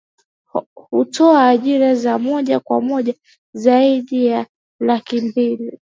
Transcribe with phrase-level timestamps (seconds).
[0.73, 3.13] Hutoa ajira za moja kwa moja
[3.53, 4.45] zaidi ya
[4.79, 5.79] laki mbili